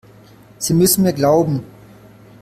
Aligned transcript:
Sie 0.57 0.73
müssen 0.73 1.03
mir 1.03 1.13
glauben! 1.13 1.63